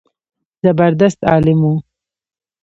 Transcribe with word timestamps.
زبردست 0.63 1.19
عالم 1.31 1.61
و. 1.71 1.71